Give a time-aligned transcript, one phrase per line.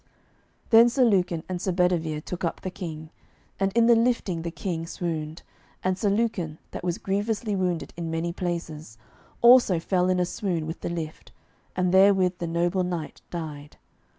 [0.71, 3.11] Then Sir Lucan and Sir Bedivere took up the King,
[3.59, 5.43] and in the lifting the King swooned,
[5.83, 8.97] and Sir Lucan, that was grievously wounded in many places,
[9.41, 11.31] also fell in a swoon with the lift,
[11.75, 13.77] and therewith the noble knight died.